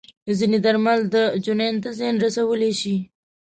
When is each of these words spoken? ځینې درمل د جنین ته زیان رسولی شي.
ځینې 0.37 0.57
درمل 0.65 0.99
د 1.13 1.15
جنین 1.45 1.75
ته 1.83 1.89
زیان 1.97 2.15
رسولی 2.23 2.71
شي. 2.79 2.95